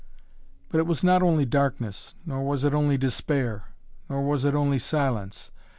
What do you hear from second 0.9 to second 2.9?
not only darkness, nor was it